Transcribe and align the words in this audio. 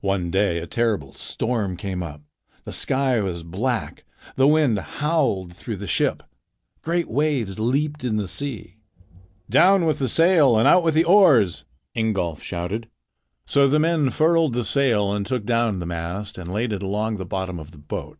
One 0.00 0.30
day 0.30 0.60
a 0.60 0.66
terrible 0.66 1.12
storm 1.12 1.76
came 1.76 2.02
up; 2.02 2.22
the 2.64 2.72
sky 2.72 3.20
was 3.20 3.42
black; 3.42 4.02
the 4.34 4.48
wind 4.48 4.78
howled 4.78 5.54
through 5.54 5.76
the 5.76 5.86
ship. 5.86 6.22
Great 6.80 7.06
waves 7.10 7.60
leaped 7.60 8.02
in 8.02 8.16
the 8.16 8.26
sea. 8.26 8.78
"Down 9.50 9.84
with 9.84 9.98
the 9.98 10.08
sail 10.08 10.56
and 10.58 10.66
out 10.66 10.82
with 10.84 10.94
the 10.94 11.04
oars!" 11.04 11.66
Ingolf 11.94 12.42
shouted. 12.42 12.88
So 13.44 13.68
the 13.68 13.78
men 13.78 14.08
furled 14.08 14.54
the 14.54 14.64
sail 14.64 15.12
and 15.12 15.26
took 15.26 15.44
down 15.44 15.80
the 15.80 15.84
mast 15.86 16.38
and 16.38 16.50
laid 16.50 16.72
it 16.72 16.82
along 16.82 17.18
the 17.18 17.26
bottom 17.26 17.58
of 17.58 17.72
the 17.72 17.78
boat. 17.78 18.18